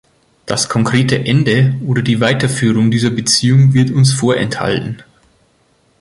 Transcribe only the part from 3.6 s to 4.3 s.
wird uns